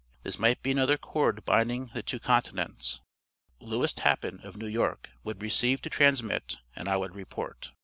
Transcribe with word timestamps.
This 0.23 0.39
might 0.39 0.63
be 0.63 0.71
another 0.71 0.97
cord 0.97 1.45
binding 1.45 1.91
the 1.93 2.01
two 2.01 2.19
continents. 2.19 3.01
Lewis 3.59 3.93
Tappan, 3.93 4.39
of 4.43 4.57
New 4.57 4.65
York, 4.65 5.11
would 5.23 5.43
receive 5.43 5.79
to 5.83 5.91
transmit, 5.91 6.57
and 6.75 6.87
I 6.89 6.97
would 6.97 7.13
report." 7.13 7.69